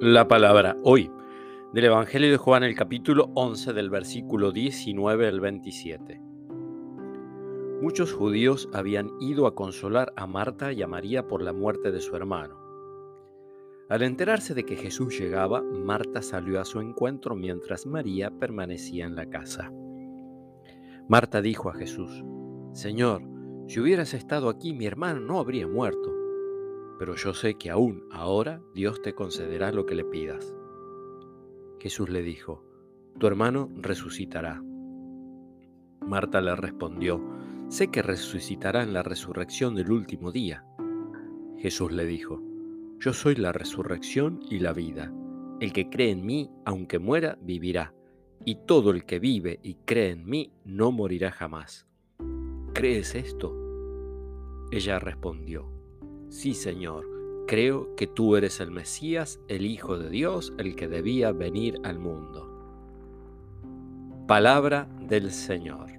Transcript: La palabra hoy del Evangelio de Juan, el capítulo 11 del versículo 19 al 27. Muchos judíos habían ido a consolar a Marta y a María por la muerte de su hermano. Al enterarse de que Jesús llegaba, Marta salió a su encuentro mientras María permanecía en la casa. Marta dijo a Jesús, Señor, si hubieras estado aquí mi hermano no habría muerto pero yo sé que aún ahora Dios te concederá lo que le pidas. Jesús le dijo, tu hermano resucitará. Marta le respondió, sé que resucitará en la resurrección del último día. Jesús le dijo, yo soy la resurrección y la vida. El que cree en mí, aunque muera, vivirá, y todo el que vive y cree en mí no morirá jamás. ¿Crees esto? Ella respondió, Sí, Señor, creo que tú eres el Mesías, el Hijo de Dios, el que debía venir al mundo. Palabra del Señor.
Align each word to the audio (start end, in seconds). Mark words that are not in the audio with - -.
La 0.00 0.28
palabra 0.28 0.76
hoy 0.82 1.10
del 1.72 1.86
Evangelio 1.86 2.30
de 2.30 2.36
Juan, 2.36 2.62
el 2.64 2.76
capítulo 2.76 3.30
11 3.34 3.72
del 3.72 3.88
versículo 3.88 4.52
19 4.52 5.26
al 5.26 5.40
27. 5.40 6.20
Muchos 7.80 8.12
judíos 8.12 8.68
habían 8.74 9.10
ido 9.20 9.46
a 9.46 9.54
consolar 9.54 10.12
a 10.14 10.26
Marta 10.26 10.70
y 10.74 10.82
a 10.82 10.86
María 10.86 11.26
por 11.26 11.40
la 11.40 11.54
muerte 11.54 11.92
de 11.92 12.02
su 12.02 12.14
hermano. 12.14 12.60
Al 13.88 14.02
enterarse 14.02 14.52
de 14.52 14.66
que 14.66 14.76
Jesús 14.76 15.18
llegaba, 15.18 15.62
Marta 15.62 16.20
salió 16.20 16.60
a 16.60 16.66
su 16.66 16.82
encuentro 16.82 17.34
mientras 17.34 17.86
María 17.86 18.30
permanecía 18.30 19.06
en 19.06 19.16
la 19.16 19.30
casa. 19.30 19.72
Marta 21.08 21.40
dijo 21.40 21.70
a 21.70 21.74
Jesús, 21.74 22.22
Señor, 22.74 23.22
si 23.66 23.80
hubieras 23.80 24.12
estado 24.12 24.50
aquí 24.50 24.74
mi 24.74 24.84
hermano 24.84 25.20
no 25.20 25.38
habría 25.38 25.66
muerto 25.66 26.15
pero 26.98 27.14
yo 27.14 27.34
sé 27.34 27.54
que 27.54 27.70
aún 27.70 28.04
ahora 28.10 28.60
Dios 28.74 29.02
te 29.02 29.14
concederá 29.14 29.72
lo 29.72 29.86
que 29.86 29.94
le 29.94 30.04
pidas. 30.04 30.54
Jesús 31.78 32.08
le 32.08 32.22
dijo, 32.22 32.64
tu 33.18 33.26
hermano 33.26 33.70
resucitará. 33.76 34.62
Marta 36.06 36.40
le 36.40 36.54
respondió, 36.56 37.22
sé 37.68 37.88
que 37.88 38.02
resucitará 38.02 38.82
en 38.82 38.92
la 38.92 39.02
resurrección 39.02 39.74
del 39.74 39.90
último 39.90 40.32
día. 40.32 40.64
Jesús 41.58 41.92
le 41.92 42.06
dijo, 42.06 42.42
yo 42.98 43.12
soy 43.12 43.34
la 43.34 43.52
resurrección 43.52 44.40
y 44.48 44.58
la 44.58 44.72
vida. 44.72 45.12
El 45.60 45.72
que 45.72 45.88
cree 45.88 46.10
en 46.10 46.24
mí, 46.24 46.50
aunque 46.64 46.98
muera, 46.98 47.38
vivirá, 47.40 47.94
y 48.44 48.56
todo 48.66 48.90
el 48.90 49.04
que 49.04 49.18
vive 49.18 49.58
y 49.62 49.74
cree 49.74 50.10
en 50.10 50.26
mí 50.26 50.52
no 50.64 50.92
morirá 50.92 51.30
jamás. 51.30 51.86
¿Crees 52.74 53.14
esto? 53.14 53.54
Ella 54.70 54.98
respondió, 54.98 55.75
Sí, 56.28 56.54
Señor, 56.54 57.06
creo 57.46 57.94
que 57.96 58.06
tú 58.06 58.36
eres 58.36 58.60
el 58.60 58.70
Mesías, 58.70 59.40
el 59.48 59.64
Hijo 59.64 59.98
de 59.98 60.10
Dios, 60.10 60.52
el 60.58 60.74
que 60.76 60.88
debía 60.88 61.32
venir 61.32 61.80
al 61.84 61.98
mundo. 61.98 62.52
Palabra 64.26 64.88
del 65.00 65.30
Señor. 65.30 65.92